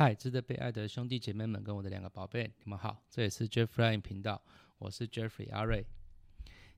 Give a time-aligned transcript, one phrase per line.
[0.00, 4.40] 嗨，值得被爱的兄弟姐妹们，跟我的两个宝贝，你们好，这里是 Jeffrey 频道，
[4.78, 5.84] 我是 Jeffrey 阿瑞。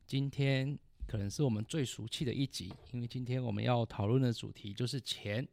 [0.07, 5.47] 今天可能是我们最俗气的一集，因为今天我们要讨论的主题就是钱。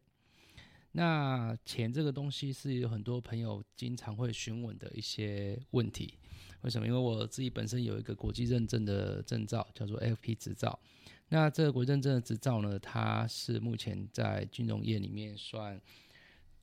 [0.93, 6.13] 那钱这个东西是有很多朋友经常会询问的一些问题。
[6.61, 6.87] 为什么？
[6.87, 10.79] 因为我自己本身有一个国际认证的证照，叫做 FP 执照。
[11.27, 15.77] 那这个国际认证的执照呢，它是目前在金融业里面算。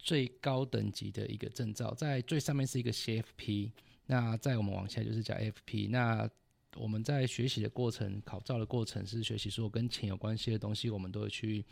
[0.05, 3.71] 最高等级的一个证照，在最上面是一个 CFP，
[4.05, 5.89] 那在我们往下就是叫 FP。
[5.89, 6.29] 那
[6.77, 11.65] 我们在学习的过程、考照的过程是学习说跟钱有关系的东西，我们都会去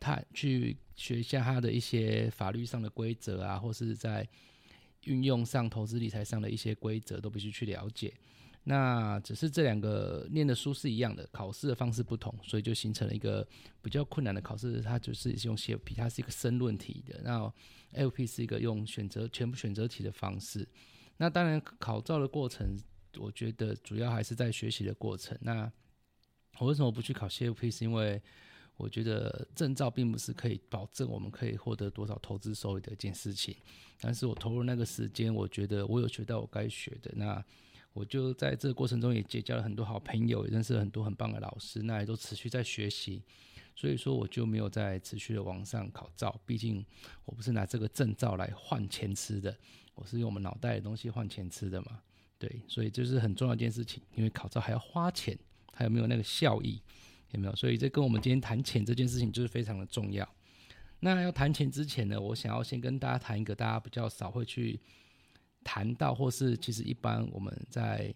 [0.00, 4.26] 探、去学一下它的一些法律上的规则啊，或是在
[5.02, 8.10] 运用上、投资理财上的一些规则，都必须去了解。
[8.66, 13.46] 那只是这两个念的书是一样的，考试的方式不同，所以就形成了一个
[13.82, 14.80] 比较困难的考试。
[14.80, 17.52] 它就是用 CFP，它是一个申论题的，那
[17.92, 20.66] LP 是一个用选择全部选择题的方式。
[21.18, 22.76] 那当然考照的过程，
[23.18, 25.36] 我觉得主要还是在学习的过程。
[25.42, 25.70] 那
[26.58, 27.70] 我为什么不去考 CFP？
[27.70, 28.20] 是因为
[28.76, 33.54] 我觉得证照并不是可以保证我们可以获得多少投资收益的一件事情。
[34.00, 37.12] 但是我投入那个时间，我觉得我有学到我该学的。
[37.14, 37.44] 那
[37.94, 43.22] 我就在这个过程中也结交了很多好朋友，也认识了很多很棒的老师，那也都持续在学习，
[43.76, 46.84] 所以说我就没有再持续的往上考照，毕竟
[47.24, 49.56] 我不是拿这个证照来换钱吃的，
[49.94, 52.00] 我是用我们脑袋的东西换钱吃的嘛，
[52.36, 55.38] 对，所以这是很重要一件事情，因为考照还要花钱，
[55.72, 56.82] 还有没有那个效益，
[57.30, 57.54] 有没有？
[57.54, 60.28] 所以这跟我们今天谈钱这件事情就是非常的重要。
[60.98, 64.80] 那要谈钱之前呢，我想要先跟大家谈一个大家比较少会去。
[65.64, 68.14] 谈到或是其实一般我们在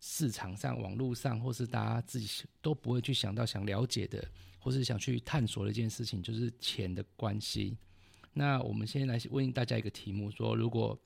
[0.00, 4.26] 市场上、网络上，或是大家自己都不会去想到、想了解的，
[4.58, 7.76] 或是想去探索的一件事情，就是钱的关系。
[8.32, 10.98] 那我们先来问大家一个题目：说如果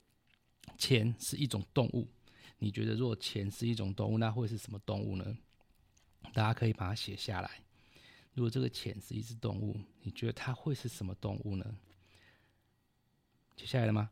[0.79, 2.09] 钱是一种动物，
[2.59, 5.37] 你觉得如果钱是一种动物，那会是什么动物呢？
[6.33, 7.51] 大家可以把它写下来。
[8.33, 11.65] 如果这个钱是一只动物，你觉得它会是什么动物呢？
[13.57, 14.11] 写下来了吗？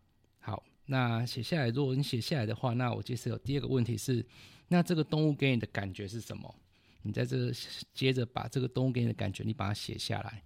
[0.87, 4.25] 那写下来，如果你写下来的话，那我接着有第二个问题是，
[4.69, 6.55] 那这个动物给你的感觉是什么？
[7.03, 7.51] 你在这
[7.93, 10.43] 接着把这个动物给你的感觉，你把它写下来，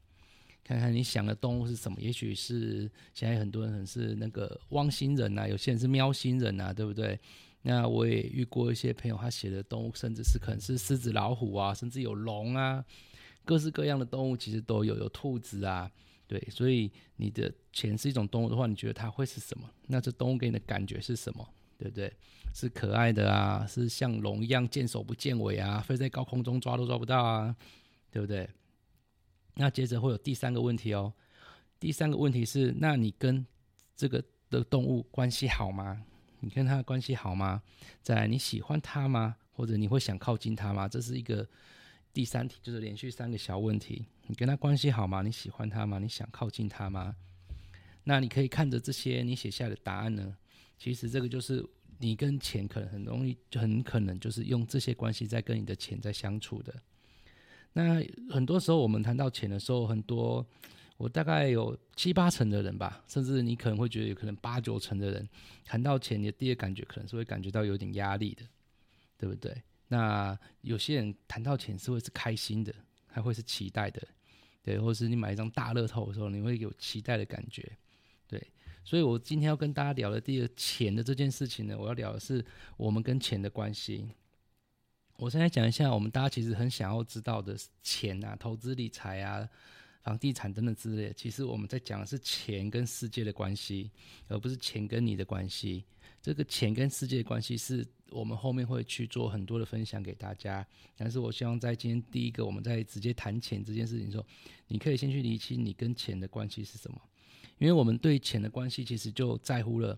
[0.62, 2.00] 看看你想的动物是什么？
[2.00, 7.18] 也许是现在很多人很是那个汪星人呐，有些人是喵星人呐，对不对？
[7.62, 12.84] 那我也遇过一些朋友，他写的动物甚至是可能是狮子、老虎啊，甚至有龙啊，
[13.44, 15.91] 各式各样的动物其实都有，有兔子啊。
[16.28, 19.70] 对，所以你的钱是一种动物的话，你觉得它会是什么？
[19.87, 21.48] 那这动物给你的感觉是什么？
[21.78, 22.12] 对不对？
[22.54, 27.54] 是可爱的啊，是像龙一样见首不见尾啊，飞在高空中抓都抓不到啊，
[28.10, 28.48] 对不对？
[29.54, 31.12] 那接着会有第三个问题哦。
[31.78, 33.47] 第三个问题是，那你跟
[33.94, 36.03] 这个的动物关系好吗？
[36.41, 37.62] 你跟它的关系好吗？
[38.03, 39.36] 在你喜欢它吗？
[39.53, 40.88] 或者你会想靠近它吗？
[40.88, 41.47] 这是一个。
[42.12, 45.22] 第三题就是连续三个小问题，你跟他关系好吗？
[45.22, 45.98] 你喜欢他吗？
[45.98, 47.14] 你想靠近他吗？
[48.04, 50.37] 那你可以看着这些你写下的答案呢。
[50.78, 51.64] 其实这个就是
[51.98, 56.75] 你跟钱可能很容易，很可能就是用这些关系在跟你的钱在相处的。
[57.72, 60.47] 那很多时候我们谈到钱的时候，很多
[60.97, 65.28] 我大概有七八成的人吧，甚至你可能会觉得有可能八九成的人
[65.65, 68.42] 谈到钱，你的第一感觉可能是会感觉到有点压力的，
[69.19, 69.62] 对不对？
[69.88, 72.75] 那有些人谈到钱是会是开心的，
[73.16, 74.06] 还会是期待的，
[74.62, 77.66] 对，或是你买一张大乐透的时候，你会有期待的感觉，
[78.28, 78.47] 对。
[78.84, 82.44] 所以我今天要跟大家聊的第二钱的这件事情呢，我要聊的是
[82.77, 84.06] 我们跟钱的关系。
[85.16, 89.48] 我现在讲一下，我们大家其实很想要知道的钱啊，投资理财啊。
[90.03, 93.91] 房地产等等之类，其实我们在讲的是钱跟世界的关系，
[94.28, 95.84] 而不是钱跟你的关系。
[96.27, 100.67] 这个钱跟世界的关系是我们后面会去做很多的分享给大家。
[100.97, 104.27] 但是我希望在今天第一个，我们在直接谈钱这件事情的时候，
[104.67, 107.01] 你可以先去理清你跟钱的关系是什么。
[107.59, 109.97] 因为我们对钱的关系，其实就在乎了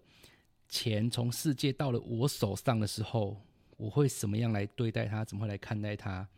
[0.68, 3.42] 钱从世界到了我手上的时候，
[3.78, 6.28] 我会怎么样来对待它，怎么会来看待它。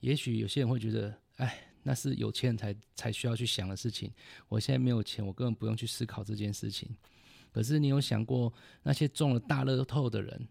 [0.00, 1.54] 也许有些人会觉得，哎。
[1.86, 4.10] 那是有钱人才才需要去想的事情。
[4.48, 6.88] 我现在没有钱，我根本不用去思考这件事情。
[7.54, 8.52] 可是你有想过
[8.82, 10.48] 那些中了大乐透的人，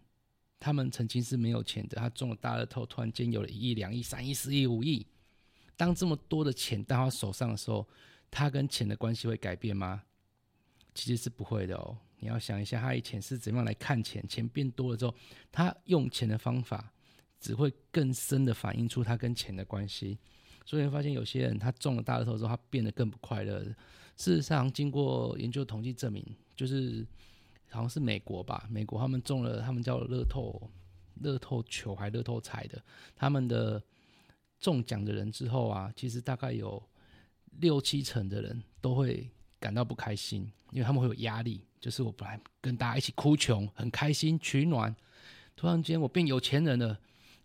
[0.58, 5.06] 他们曾经是没有钱的，他中了大乐透，突然间有了一亿、两亿、三亿、四亿、五亿。
[5.76, 7.86] 当这么多的钱到他手上的时候，
[8.30, 10.02] 他跟钱的关系会改变吗？
[10.94, 11.94] 其实是不会的哦。
[12.20, 14.26] 你要想一下，他以前是怎样来看钱？
[14.26, 15.14] 钱变多了之后，
[15.52, 16.90] 他用钱的方法
[17.38, 20.18] 只会更深的反映出他跟钱的关系。
[20.64, 23.62] 所以你发现有些人他中了大乐透之后，他变得更不快乐。
[24.16, 26.24] 事实上，经过研究统计证明，
[26.56, 27.06] 就是
[27.70, 30.70] 好像是美国吧，美国他们中了他们叫乐透
[31.20, 32.82] 乐透球还乐透彩的，
[33.14, 33.82] 他们的
[34.60, 36.82] 中奖的人之后啊，其实大概有
[37.60, 39.28] 六七成的人都会
[39.58, 41.60] 感到不开心，因为他们会有压力。
[41.80, 44.94] 就是我本来跟大家一起哭穷，很开心取暖，
[45.54, 46.98] 突然间我变有钱人了，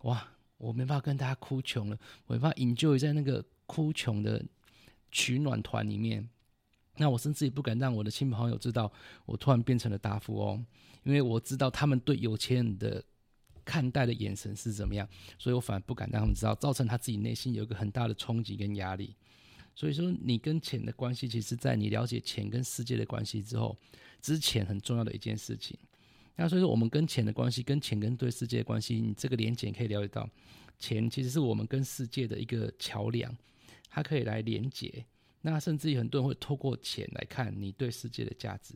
[0.04, 0.26] 哇！
[0.58, 4.44] 我没办法跟大家哭穷了，我没办法营救在那个哭穷的
[5.10, 6.30] 取暖团里面。
[7.00, 8.92] 那我甚至也不敢让我的亲朋好友知道
[9.26, 10.64] 我突然变成了大富翁，
[11.04, 13.04] 因为我知道他们对有钱人的
[13.66, 15.10] 看待的眼神是怎么样，
[15.40, 19.16] 所以我反而不敢让他们知道，造成他自己内心有一个很大的冲击跟压力。
[19.74, 23.76] 所以说，你跟钱的关系，其实，在你了解钱跟世界的关系之后。
[24.22, 25.80] 之前很重要的一件事情，
[26.36, 30.30] 那所以说我们跟钱的关系，跟钱跟对世界的关系，你这个连接可以了解到，
[30.78, 33.34] 钱其实是我们跟世界的一个桥梁，
[33.90, 35.06] 它可以来连接。
[35.42, 38.76] 那甚至于很多人会透过钱来看你对世界的价值。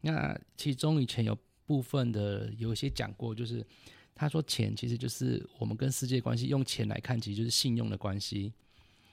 [0.00, 3.66] 那其中以前有部分的有一些讲过，就是
[4.14, 8.52] 他说钱其实就是我们跟世界关系，用钱来看，其实就是信用的关系。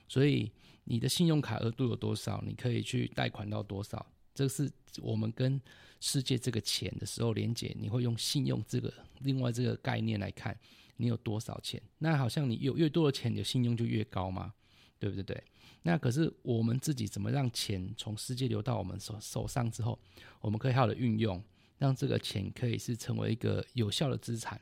[0.08, 0.50] 所以
[0.84, 4.06] 你的信用卡额度有多少，你可以去贷款到多少。
[4.32, 4.70] 这是
[5.00, 5.60] 我们跟
[6.00, 10.56] 世界这个钱的时候连接，你会用信用这个另外这个概念来看，
[10.96, 11.82] 你有多少钱？
[11.98, 14.54] 那好像你有越多的钱，你的信用就越高吗，
[14.98, 15.22] 对不对？
[15.22, 15.44] 对。
[15.82, 19.98] 那可是我们自己怎么让钱从世界流到我们手手上之后，
[20.40, 21.42] 我们可以好的运用，
[21.78, 24.60] 让这个钱可以是成为一个有效的资产，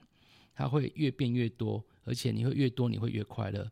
[0.54, 3.70] 它会越变越多，而且你会越多，你会越快乐。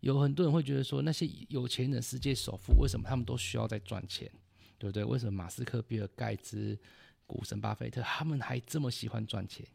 [0.00, 4.30] 有很多人会觉得说，那些有钱人、世界首富，为什么他们都需要在赚钱？
[4.78, 5.04] 对不对？
[5.04, 6.78] 为什么马斯克、比尔盖茨、
[7.26, 9.66] 股神巴菲特他们还这么喜欢赚钱？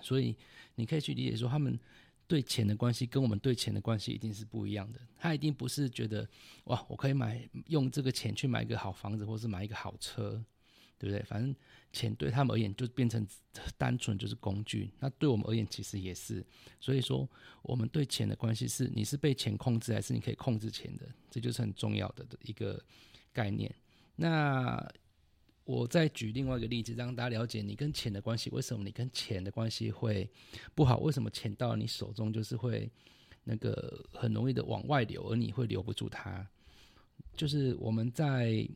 [0.00, 0.36] 所以
[0.74, 1.78] 你可以去理解说，他们
[2.26, 5.00] 对钱的关系跟我们对钱的关系一定是不一样的。
[5.16, 6.28] 他一定不是觉得
[6.64, 10.42] 哇，我可以买用这个钱去买一个好房子，或是买一个好车，
[10.98, 11.22] 对不对？
[11.24, 11.54] 反正
[11.92, 13.26] 钱对他们而言就变成
[13.76, 14.90] 单纯就是工具。
[14.98, 16.44] 那对我们而言其实也是。
[16.80, 17.28] 所以说，
[17.62, 21.06] 我们对钱的关系是：你是被钱控制，还是你可以控制钱的？
[21.30, 22.82] 这就是很重要的一个
[23.32, 23.72] 概念。
[24.16, 24.76] 那
[25.64, 28.50] 我再举另外一个例子，让大家了解你跟钱的关系。
[28.50, 30.28] 为什么你跟钱的关系会
[30.74, 30.98] 不好？
[30.98, 32.90] 为什么钱到你手中就是会
[33.44, 36.46] 那个很容易的往外流，而你会留不住它？
[37.34, 38.68] 就是我们在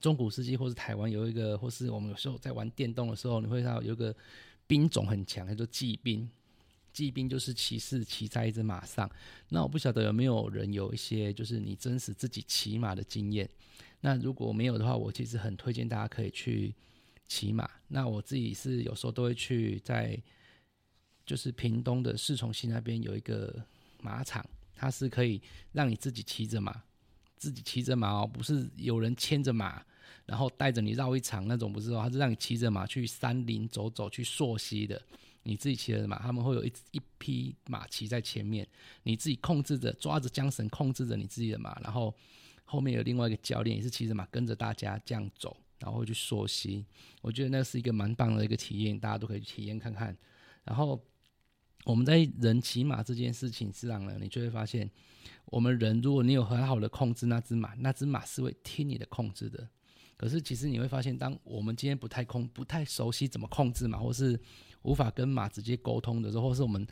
[0.00, 4.14] 中古世纪或是台湾有一个，或是我们有时候在玩电动的时候，你会看到有一个
[4.66, 6.28] 兵种很强，叫做骑兵。
[6.92, 9.10] 骑兵就是骑士骑在一只马上。
[9.50, 13.46] 那我不晓得有没有人有一些就是你真实自己骑马的经验。
[14.00, 16.74] 那如果没有的话，我其实很推荐大家可以去
[17.26, 17.68] 骑马。
[17.88, 20.16] 那我自己是有时候都会去在，
[21.24, 23.52] 就是屏东的四重溪那边有一个
[24.00, 24.44] 马场，
[24.74, 25.40] 它是可以
[25.72, 26.82] 让你自己骑着马，
[27.36, 29.82] 自己骑着马哦，不是有人牵着马，
[30.24, 35.02] 然后带着你绕一场那种，不是哦，它是让你骑着马去山林走走，去溯溪的。
[35.42, 38.68] 你自己骑着马，他们会有一一匹马骑在前面，
[39.02, 42.14] 你自己控制着抓着缰绳，控制着你自己的马，然后。
[42.66, 46.84] 后面有另外一个教练，也是骑着马跟着大家这样走，然后去溯溪。
[47.22, 50.14] 我觉得那是一个蛮棒的一个体验，大家都可以去体验看看。
[50.64, 51.00] 然后
[51.84, 54.90] 我们在人骑马这件事情上呢，你就会发现，
[55.44, 59.68] 我们人如果你有很好的控制那只马，那只马是会听你的控制的。
[60.16, 64.38] 可是其实你会发现，当我们今天不太控、不太熟悉怎么控制马，或是
[64.82, 66.84] 无法跟马直接沟通的时候，或是我们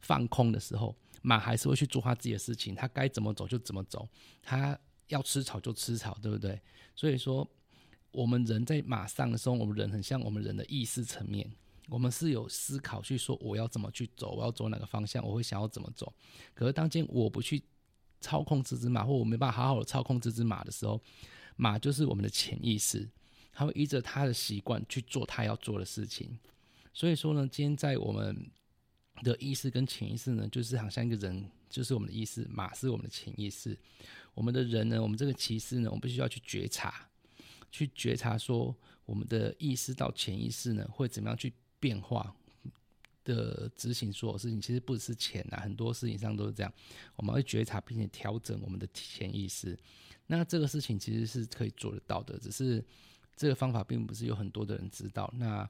[0.00, 4.06] 放空的时候，马还是会去做他自己的事情，它该怎么走就怎么走，
[4.42, 4.78] 它。
[5.08, 6.60] 要吃草就吃草，对不对？
[6.94, 7.48] 所以说，
[8.10, 11.50] 我们人在马上的时候，我们人很像我们人的意识层面，
[11.88, 16.12] 我们是有思考去说我要怎么去走，我要走哪个方向，我会想要怎么走。
[16.54, 17.62] 可是当今我不去
[18.20, 21.00] 操控这只马，或我没办法好好的操控这只马的时候，
[21.56, 23.08] 马就是我们的潜意识，
[23.52, 26.38] 它会依着它的习惯去做它要做的事情。
[26.94, 28.50] 所以说呢，今天在我们
[29.22, 33.78] 的意识跟潜意识呢，就是好像一个人，就是我们的意识，马是我们的潜意识。
[34.34, 37.08] 我们的人呢，我们这个骑士呢，我们必须要去觉察，
[37.70, 38.74] 去觉察说
[39.04, 42.34] 我们的意识到潜意识呢会怎么样去变化
[43.24, 44.60] 的执行所有事情。
[44.60, 46.72] 其实不只是钱啊，很多事情上都是这样。
[47.16, 49.78] 我们会觉察并且调整我们的潜意识。
[50.26, 52.82] 那这个事情其实是可以做得到的，只是
[53.36, 55.32] 这个方法并不是有很多的人知道。
[55.36, 55.68] 那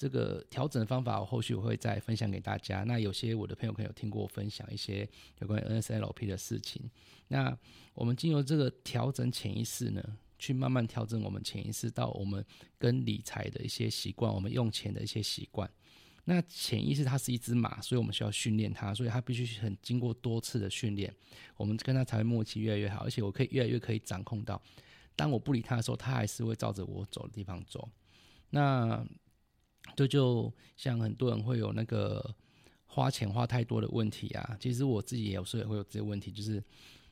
[0.00, 2.84] 这个调整方法，我后续我会再分享给大家。
[2.84, 5.06] 那有些我的朋友可能有听过我分享一些
[5.40, 6.90] 有关于 NSLP 的事情。
[7.28, 7.54] 那
[7.92, 10.02] 我们经由这个调整潜意识呢，
[10.38, 12.42] 去慢慢调整我们潜意识到我们
[12.78, 15.70] 跟理财的一些习惯，我们用钱的一些习惯。
[16.24, 21.14] 那潜意识它是一只马，所以我们需要训练它，所以它必须很经过多次的训练，
[21.58, 24.62] 我们跟它才会默契越来越好，而且我可以越来越可以掌控到，
[25.14, 27.86] 当我不理它的时候，它还是会照着我走的地方走。
[28.48, 29.06] 那
[30.00, 32.34] 这就像很多人会有那个
[32.86, 36.62] 花钱花太多的问题啊，其实我自己有时候也会有这些问题，就是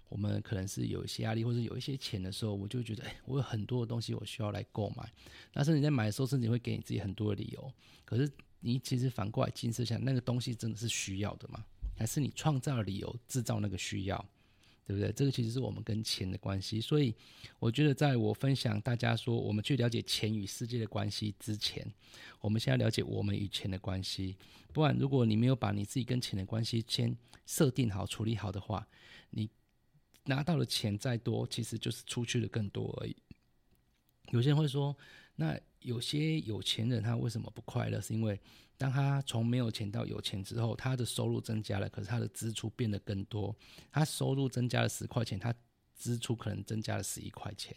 [0.09, 5.07] 我们可能是有一些压力，或者有一些钱的时候，我就觉得，哎，我有很多的东西我需要来购买。
[5.52, 7.71] 但是你在买的时候，甚至会给你自己很多的理由。
[8.07, 8.26] 可是
[8.61, 11.62] 你其实反过来近思想，那个东西真的是需要的吗？
[11.95, 14.25] 还是你创造理由制造那个需要？
[14.88, 15.12] 对不对？
[15.12, 17.14] 这个其实是我们跟钱的关系，所以
[17.59, 21.87] 我觉得，在我分享大家说我们去了解钱与世界的关系之前，
[22.40, 24.35] 我们先要了解我们与钱的关系。
[24.73, 27.14] 不然，如果你没有把你自己跟钱的关系先
[27.45, 28.88] 设定好、处理好的话，
[29.28, 29.50] 你
[30.25, 33.14] 拿到的钱再多，其实就是出去的更多而已。
[34.30, 34.97] 有些人会说，
[35.37, 38.00] 那有些有钱人他为什么不快乐？
[38.00, 38.40] 是因为
[38.78, 43.54] 当他从没有钱到有钱之后，他的收入增加了，可是他的支出变得更多。
[43.90, 45.52] 他收入增加了十块钱，他
[45.97, 47.76] 支出可能增加了十一块钱，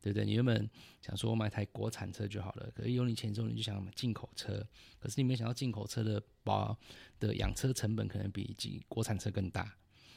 [0.00, 0.24] 对不对？
[0.24, 0.68] 你原本
[1.00, 4.66] 想说我买台国产车就好了，可是有你钱之后，你就想买进口车，
[4.98, 6.76] 可是你没想到进口车的保
[7.20, 8.56] 的养车成本可能比
[8.88, 9.72] 国产车更大，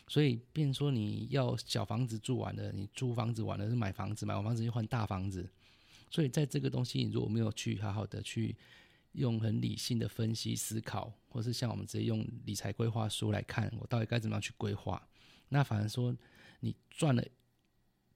[0.08, 5.48] 所以变说你要小房子住完了，你租房子完了是买房子，买完房子就换大房子，
[6.10, 8.56] 所以在这个东西你如果没有去好好的去。
[9.18, 15.06] 用很理性的分析思考，或是像我们直接用理财规划书来看，我到底该怎么样去规划？
[15.50, 16.16] 那反而说
[16.60, 17.24] 你赚了，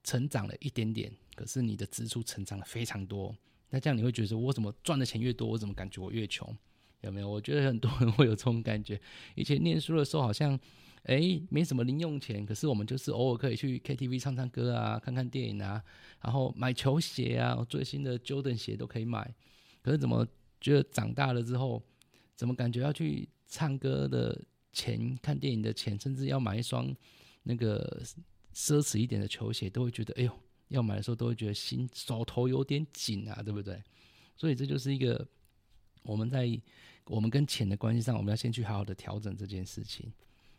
[0.03, 3.35] 成长了一点点，可是你的支出成长了非常多。
[3.69, 6.55] 那这样你会觉得，我怎么赚的钱越多，我怎么感觉我越穷？
[7.01, 7.29] 有没有？
[7.29, 8.99] 我觉得很多人会有这种感觉。
[9.35, 10.59] 以前念书的时候好像，
[11.03, 15.83] 哎，没什么零用钱，可是我们就是偶尔可以去 KTV 唱唱歌啊，看看电影啊，
[16.21, 19.33] 然后买球鞋啊，最新的 Jordan 鞋都可以买。
[19.81, 20.27] 可是怎么？
[20.61, 21.83] 觉得长大了之后，
[22.35, 24.39] 怎么感觉要去唱歌的
[24.71, 26.95] 钱、看电影的钱，甚至要买一双
[27.43, 28.01] 那个
[28.53, 30.39] 奢侈一点的球鞋，都会觉得哎呦，
[30.69, 33.83] 要买的时候都会觉得心手头有点紧啊，对不对？
[34.37, 35.27] 所以这就是一个
[36.03, 36.47] 我们在
[37.05, 40.11] 我们跟钱的关系上，我们要先去好好的调整这件事情。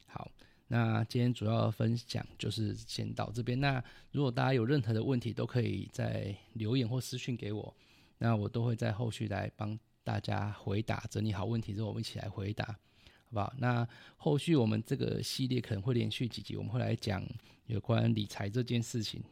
[0.06, 0.30] 好，
[0.68, 3.58] 那今天主要分享就是先到这边。
[3.60, 7.74] 那如果大家有任何的问题，都可以在留言或私讯给我，
[8.18, 9.78] 那我都会在后续来帮。
[10.04, 13.52] 大家回答整理好问题之后，我们一起来回答，好不好？
[13.58, 17.24] 那后续我们这个系列可能会连续几集，我们会来讲
[17.66, 19.22] 有关理财这件事情。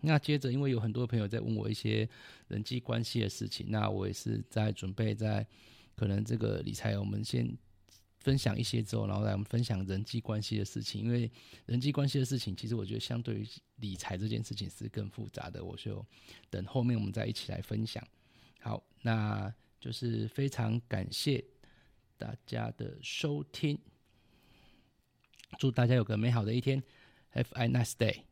[0.00, 2.08] 那接着，因为有很多朋友在问我一些
[2.48, 5.46] 人际关系的事情，那我也是在准备在
[5.94, 7.56] 可能这个理财，我们先
[8.18, 11.04] 分享一些之后，然后来我们分享人际关系的事情。
[11.04, 11.30] 因为
[11.66, 16.04] 人际关系的事情，其实我觉得相对于理财这件事情是更复杂的，我就
[16.48, 18.02] 等后面我们再一起来分享。
[18.60, 19.54] 好，那。
[19.86, 21.44] 就是非常感谢
[22.18, 23.78] 大家的收听，
[25.60, 26.82] 祝大家有个美好的一天
[27.32, 28.22] ，Have a nice day。